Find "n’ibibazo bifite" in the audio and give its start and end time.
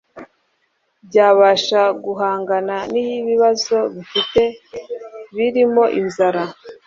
2.93-4.41